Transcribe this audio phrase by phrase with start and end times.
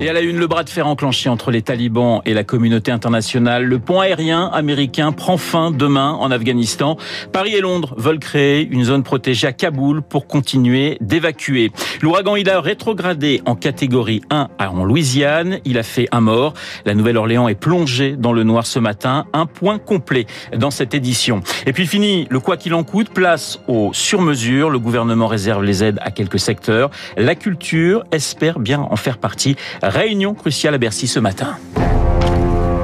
[0.00, 2.90] Et à la une, le bras de fer enclenché entre les talibans et la communauté
[2.90, 3.64] internationale.
[3.64, 6.96] Le pont aérien américain prend fin demain en Afghanistan.
[7.32, 11.70] Paris et Londres veulent créer une zone protégée à Kaboul pour continuer d'évacuer.
[12.02, 15.58] L'ouragan Ida rétrogradé en catégorie 1 en Louisiane.
[15.64, 16.54] Il a fait un mort.
[16.84, 19.26] La Nouvelle-Orléans est plongée dans le noir ce matin.
[19.32, 21.42] Un point complet dans cette édition.
[21.66, 24.70] Et puis fini, le quoi qu'il en coûte, place au sur-mesure.
[24.70, 26.90] Le gouvernement réserve les aides à quelques secteurs.
[27.16, 29.56] La culture espère bien en faire partie.
[29.82, 31.56] Réunion cruciale à Bercy ce matin.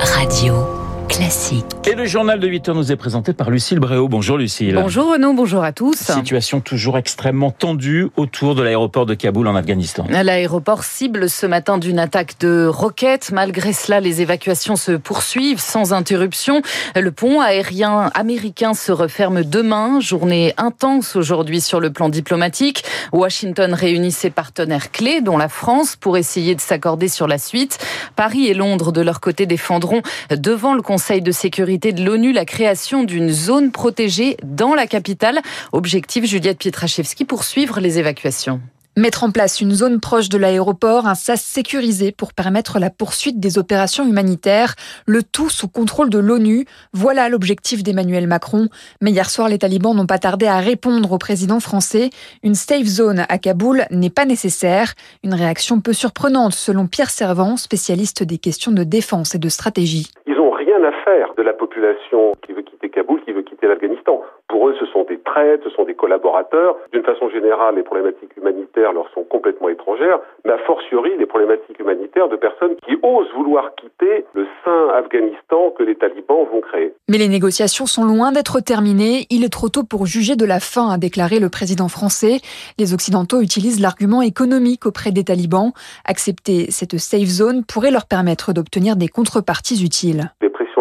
[0.00, 0.79] Radio
[1.10, 1.66] classique.
[1.86, 4.06] Et le journal de 8 heures nous est présenté par Lucille Bréau.
[4.06, 4.74] Bonjour Lucille.
[4.74, 5.96] Bonjour Renaud, bonjour à tous.
[5.96, 10.06] Situation toujours extrêmement tendue autour de l'aéroport de Kaboul en Afghanistan.
[10.08, 13.32] L'aéroport cible ce matin d'une attaque de roquettes.
[13.32, 16.62] Malgré cela, les évacuations se poursuivent sans interruption.
[16.94, 19.98] Le pont aérien américain se referme demain.
[19.98, 22.84] Journée intense aujourd'hui sur le plan diplomatique.
[23.12, 27.78] Washington réunit ses partenaires clés, dont la France, pour essayer de s'accorder sur la suite.
[28.14, 32.30] Paris et Londres, de leur côté, défendront devant le Conseil Conseil de sécurité de l'ONU
[32.30, 35.40] la création d'une zone protégée dans la capitale.
[35.72, 38.60] Objectif, Juliette Pietraszewski, poursuivre les évacuations.
[38.96, 43.40] Mettre en place une zone proche de l'aéroport, un sas sécurisé pour permettre la poursuite
[43.40, 46.64] des opérations humanitaires, le tout sous contrôle de l'ONU.
[46.92, 48.68] Voilà l'objectif d'Emmanuel Macron.
[49.00, 52.10] Mais hier soir, les talibans n'ont pas tardé à répondre au président français.
[52.44, 54.94] Une safe zone à Kaboul n'est pas nécessaire.
[55.24, 60.12] Une réaction peu surprenante selon Pierre Servant, spécialiste des questions de défense et de stratégie
[60.84, 64.22] à faire de la population qui veut quitter Kaboul, qui veut quitter l'Afghanistan.
[64.48, 66.76] Pour eux, ce sont des traîtres, ce sont des collaborateurs.
[66.92, 71.78] D'une façon générale, les problématiques humanitaires leur sont complètement étrangères, mais a fortiori les problématiques
[71.78, 76.92] humanitaires de personnes qui osent vouloir quitter le saint Afghanistan que les talibans vont créer.
[77.08, 79.26] Mais les négociations sont loin d'être terminées.
[79.30, 82.38] Il est trop tôt pour juger de la fin, a déclaré le président français.
[82.78, 85.72] Les Occidentaux utilisent l'argument économique auprès des talibans.
[86.04, 90.30] Accepter cette safe zone pourrait leur permettre d'obtenir des contreparties utiles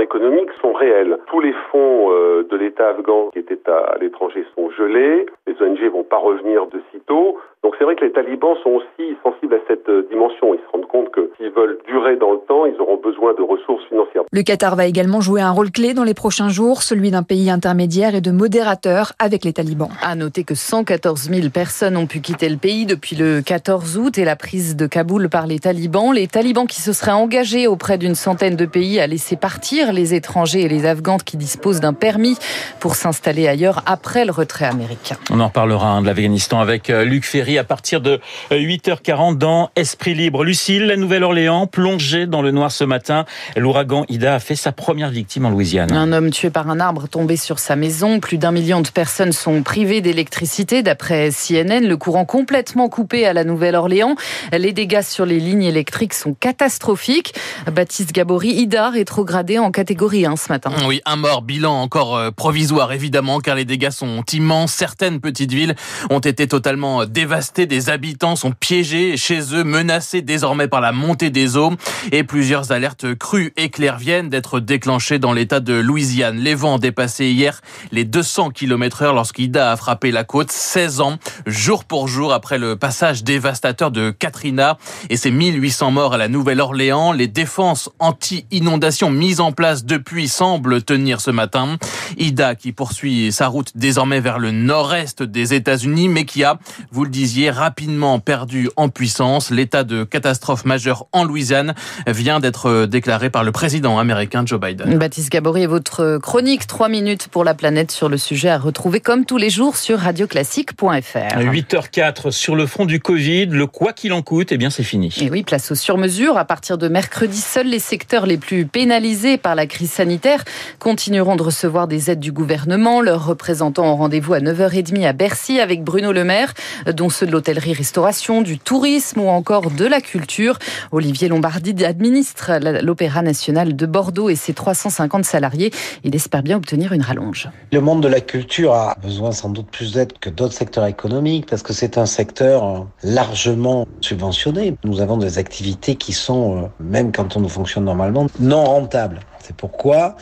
[0.00, 1.18] économiques sont réelles.
[1.26, 5.26] Tous les fonds euh, de l'État afghan qui étaient à l'étranger sont gelés.
[5.46, 7.38] Les ONG vont pas revenir de sitôt.
[7.66, 10.54] Donc c'est vrai que les talibans sont aussi sensibles à cette euh, dimension.
[10.54, 13.42] Ils se rendent compte que s'ils veulent durer dans le temps, ils auront besoin de
[13.42, 14.22] ressources financières.
[14.30, 17.50] Le Qatar va également jouer un rôle clé dans les prochains jours, celui d'un pays
[17.50, 19.88] intermédiaire et de modérateur avec les talibans.
[20.00, 24.16] À noter que 114 000 personnes ont pu quitter le pays depuis le 14 août
[24.16, 26.12] et la prise de Kaboul par les talibans.
[26.14, 30.14] Les talibans qui se seraient engagés auprès d'une centaine de pays à laisser partir les
[30.14, 32.38] étrangers et les Afghans qui disposent d'un permis
[32.78, 35.16] pour s'installer ailleurs après le retrait américain.
[35.32, 39.34] On en reparlera hein, de l'Afghanistan avec euh, Luc Ferry à partir de 8h40 euh,
[39.34, 40.44] dans Esprit Libre.
[40.44, 43.24] Lucille, la Nouvelle-Orléans, plongée dans le noir ce matin.
[43.56, 45.92] L'ouragan Ida a fait sa première victime en Louisiane.
[45.92, 48.20] Un homme tué par un arbre tombé sur sa maison.
[48.20, 50.82] Plus d'un million de personnes sont privées d'électricité.
[50.82, 54.16] D'après CNN, le courant complètement coupé à la Nouvelle-Orléans.
[54.52, 57.34] Les dégâts sur les lignes électriques sont catastrophiques.
[57.72, 60.70] Baptiste Gabory, Ida rétrogradé en catégorie 1 ce matin.
[60.86, 64.72] Oui, un mort, bilan encore euh, provisoire évidemment, car les dégâts sont immenses.
[64.72, 65.74] Certaines petites villes
[66.10, 71.30] ont été totalement dévastées des habitants sont piégés chez eux, menacés désormais par la montée
[71.30, 71.72] des eaux
[72.12, 76.38] et plusieurs alertes crues et claires viennent d'être déclenchées dans l'état de Louisiane.
[76.38, 77.60] Les vents ont dépassé hier
[77.92, 82.58] les 200 km heure lorsqu'Ida a frappé la côte 16 ans, jour pour jour après
[82.58, 84.76] le passage dévastateur de Katrina
[85.08, 87.12] et ses 1800 morts à la Nouvelle-Orléans.
[87.12, 91.76] Les défenses anti-inondation mises en place depuis semblent tenir ce matin.
[92.18, 96.58] Ida qui poursuit sa route désormais vers le nord-est des États-Unis mais qui a,
[96.90, 99.50] vous le disiez, rapidement perdu en puissance.
[99.50, 101.74] L'état de catastrophe majeure en Louisiane
[102.06, 104.98] vient d'être déclaré par le président américain Joe Biden.
[104.98, 109.00] Baptiste Gabory et votre chronique 3 minutes pour la planète sur le sujet à retrouver
[109.00, 110.86] comme tous les jours sur radioclassique.fr.
[110.86, 115.14] 8h04 sur le front du Covid, le quoi qu'il en coûte, eh bien c'est fini.
[115.20, 116.38] Et oui, place aux sur-mesures.
[116.38, 120.44] À partir de mercredi, seuls les secteurs les plus pénalisés par la crise sanitaire
[120.78, 123.00] continueront de recevoir des aides du gouvernement.
[123.00, 126.54] Leurs représentants ont rendez-vous à 9h30 à Bercy avec Bruno Le Maire,
[126.94, 130.58] dont ceux de l'hôtellerie-restauration, du tourisme ou encore de la culture.
[130.92, 135.70] Olivier Lombardi administre l'Opéra national de Bordeaux et ses 350 salariés.
[136.04, 137.48] Il espère bien obtenir une rallonge.
[137.72, 141.46] Le monde de la culture a besoin sans doute plus d'aide que d'autres secteurs économiques
[141.48, 144.76] parce que c'est un secteur largement subventionné.
[144.84, 149.20] Nous avons des activités qui sont, euh, même quand on fonctionne normalement, non rentables.
[149.46, 150.16] C'est pourquoi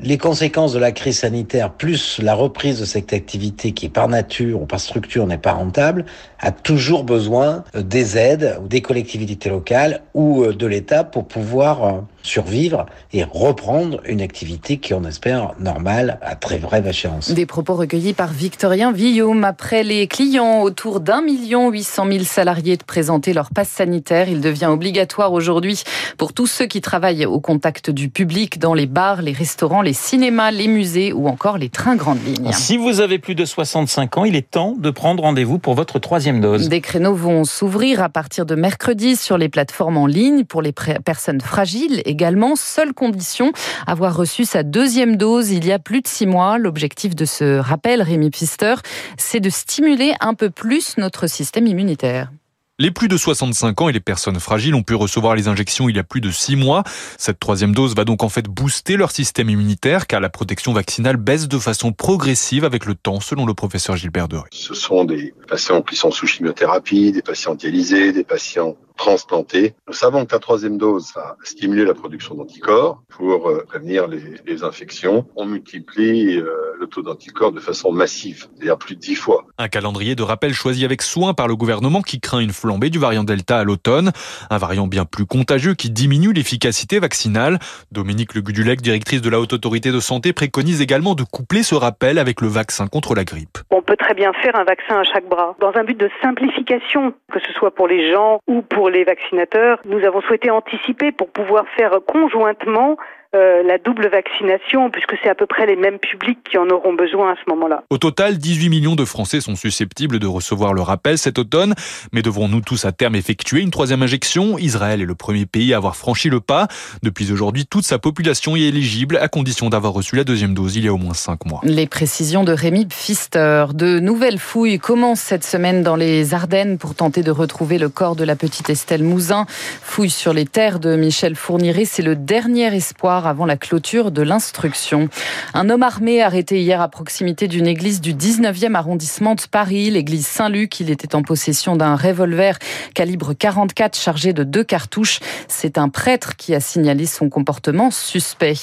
[0.00, 4.62] les conséquences de la crise sanitaire, plus la reprise de cette activité qui par nature
[4.62, 6.04] ou par structure n'est pas rentable,
[6.38, 12.86] a toujours besoin des aides ou des collectivités locales ou de l'État pour pouvoir survivre
[13.12, 17.30] et reprendre une activité qui, on espère, normale à très brève échéance.
[17.30, 19.44] Des propos recueillis par Victorien Villaume.
[19.44, 24.28] Après les clients, autour d'un million huit cent mille salariés de présenter leur passe sanitaire,
[24.28, 25.82] il devient obligatoire aujourd'hui
[26.18, 29.92] pour tous ceux qui travaillent au contact du public dans les bars, les restaurants, les
[29.94, 32.52] cinémas, les musées ou encore les trains grandes lignes.
[32.52, 35.98] Si vous avez plus de 65 ans, il est temps de prendre rendez-vous pour votre
[35.98, 36.68] troisième dose.
[36.68, 40.72] Des créneaux vont s'ouvrir à partir de mercredi sur les plateformes en ligne pour les
[40.72, 42.56] personnes fragiles et également.
[42.56, 43.52] Seule condition,
[43.86, 46.58] avoir reçu sa deuxième dose il y a plus de six mois.
[46.58, 48.74] L'objectif de ce rappel, Rémi Pfister,
[49.16, 52.32] c'est de stimuler un peu plus notre système immunitaire.
[52.80, 55.96] Les plus de 65 ans et les personnes fragiles ont pu recevoir les injections il
[55.96, 56.82] y a plus de 6 mois.
[57.18, 61.16] Cette troisième dose va donc en fait booster leur système immunitaire car la protection vaccinale
[61.16, 64.48] baisse de façon progressive avec le temps selon le professeur Gilbert Deré.
[64.52, 69.74] Ce sont des patients qui sont sous chimiothérapie, des patients dialysés, des patients transplantés.
[69.86, 74.20] Nous savons que la troisième dose va stimuler la production d'anticorps pour euh, prévenir les,
[74.46, 75.24] les, infections.
[75.36, 79.46] On multiplie euh, le taux d'anticorps de façon massive, c'est-à-dire plus de 10 fois.
[79.56, 82.98] Un calendrier de rappel choisi avec soin par le gouvernement qui craint une flambée du
[82.98, 84.10] variant Delta à l'automne.
[84.50, 87.58] Un variant bien plus contagieux qui diminue l'efficacité vaccinale.
[87.92, 91.74] Dominique Le Gudulec, directrice de la Haute Autorité de Santé, préconise également de coupler ce
[91.76, 93.58] rappel avec le vaccin contre la grippe.
[93.70, 97.14] On peut très bien faire un vaccin à chaque bras dans un but de simplification,
[97.32, 101.30] que ce soit pour les gens ou pour les vaccinateurs, nous avons souhaité anticiper pour
[101.30, 102.96] pouvoir faire conjointement
[103.36, 106.94] euh, la double vaccination, puisque c'est à peu près les mêmes publics qui en auront
[106.94, 107.84] besoin à ce moment-là.
[107.90, 111.74] Au total, 18 millions de Français sont susceptibles de recevoir le rappel cet automne.
[112.12, 114.56] Mais devrons-nous tous à terme effectuer une troisième injection?
[114.56, 116.68] Israël est le premier pays à avoir franchi le pas.
[117.02, 120.76] Depuis aujourd'hui, toute sa population y est éligible, à condition d'avoir reçu la deuxième dose
[120.76, 121.60] il y a au moins 5 mois.
[121.64, 123.66] Les précisions de Rémi Pfister.
[123.74, 128.16] De nouvelles fouilles commencent cette semaine dans les Ardennes pour tenter de retrouver le corps
[128.16, 129.44] de la petite Estelle Mouzin.
[129.82, 134.22] Fouilles sur les terres de Michel Fourniret, c'est le dernier espoir avant la clôture de
[134.22, 135.08] l'instruction.
[135.54, 140.26] Un homme armé arrêté hier à proximité d'une église du 19e arrondissement de Paris, l'église
[140.26, 140.80] Saint-Luc.
[140.80, 142.58] Il était en possession d'un revolver
[142.94, 145.20] calibre 44 chargé de deux cartouches.
[145.48, 148.54] C'est un prêtre qui a signalé son comportement suspect.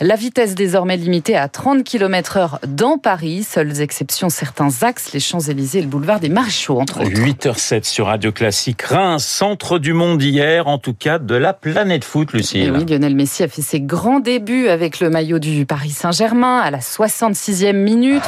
[0.00, 3.44] La vitesse désormais limitée à 30 km heure dans Paris.
[3.44, 7.10] Seules exceptions, certains axes, les Champs-Élysées et le boulevard des Maréchaux, entre autres.
[7.10, 8.82] 8h07 sur Radio Classique.
[8.82, 12.60] Reims, centre du monde hier, en tout cas de la planète foot, Lucie.
[12.60, 15.90] Et oui, Lionel Messi a fait ses grands grand début avec le maillot du Paris
[15.90, 18.24] Saint-Germain à la 66e minute.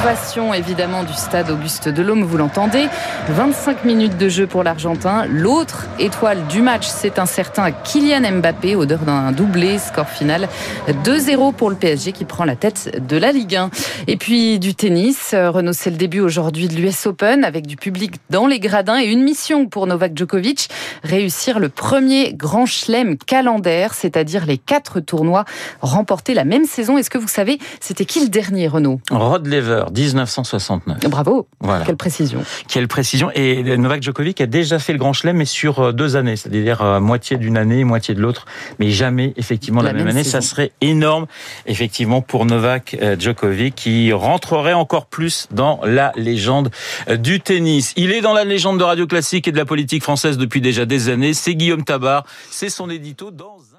[0.00, 2.86] Ovation évidemment du stade Auguste Delhomme, vous l'entendez.
[3.30, 5.26] 25 minutes de jeu pour l'Argentin.
[5.26, 10.48] L'autre étoile du match, c'est un certain Kylian Mbappé, odeur d'un doublé, score final
[10.88, 13.70] 2-0 pour le PSG qui prend la tête de la Ligue 1.
[14.06, 18.12] Et puis du tennis, Renaud, c'est le début aujourd'hui de l'US Open avec du public
[18.30, 20.68] dans les gradins et une mission pour Novak Djokovic,
[21.02, 25.44] réussir le premier grand chelem calendaire, c'est-à-dire les quatre tournoi
[25.80, 26.98] remporté la même saison.
[26.98, 30.98] Est-ce que vous savez, c'était qui le dernier, Renaud Rod Lever, 1969.
[31.08, 31.48] Bravo.
[31.60, 31.84] Voilà.
[31.84, 32.42] Quelle précision.
[32.68, 33.30] Quelle précision.
[33.34, 36.82] Et Novak Djokovic a déjà fait le Grand Chelem, mais sur euh, deux années, c'est-à-dire
[36.82, 38.46] euh, moitié d'une année, moitié de l'autre,
[38.78, 40.24] mais jamais effectivement la, même, année.
[40.24, 41.26] Ça serait énorme,
[41.66, 46.70] effectivement, pour Novak euh, Djokovic, qui rentrerait encore plus dans la légende
[47.18, 47.94] du tennis.
[47.96, 50.84] Il est dans la légende de Radio Classique et de la politique française depuis déjà
[50.84, 51.32] des années.
[51.32, 52.24] C'est Guillaume Tabar.
[52.50, 53.77] C'est son édito dans un